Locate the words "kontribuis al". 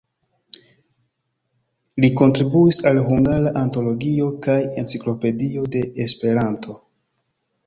2.21-3.01